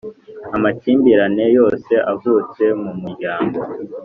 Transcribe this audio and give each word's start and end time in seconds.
amakimbirane 0.55 1.45
yose 1.57 1.93
avutse 2.13 2.63
mu 2.81 2.91
muryango 3.01 3.59